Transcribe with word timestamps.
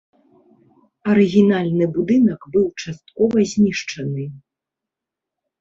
Арыгінальны 1.11 1.85
будынак 1.97 2.41
быў 2.55 2.65
часткова 2.85 3.45
знішчаны. 3.53 4.25